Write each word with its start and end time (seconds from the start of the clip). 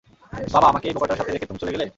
বাবা, 0.53 0.67
আমাকে 0.69 0.85
এই 0.87 0.93
বোকাটার 0.95 1.17
সাথে 1.17 1.31
রেখে 1.31 1.47
তুমি 1.47 1.59
চলে 1.59 1.73
গেলে। 1.75 1.85